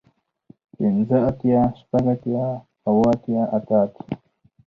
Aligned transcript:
پنځۀ 0.77 1.17
اتيا 1.29 1.61
شپږ 1.79 2.05
اتيا 2.13 2.45
اووه 2.87 3.07
اتيا 3.15 3.41
اتۀ 3.57 3.75
اتيا 3.85 4.03